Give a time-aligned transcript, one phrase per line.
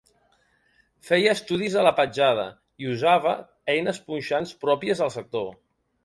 [1.09, 2.45] Feia estudis de la petjada
[2.85, 3.33] i usava
[3.73, 5.47] eines punxants pròpies del sector.